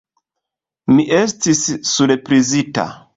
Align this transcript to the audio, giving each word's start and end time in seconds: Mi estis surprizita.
Mi 0.95 1.05
estis 1.17 1.61
surprizita. 1.91 2.89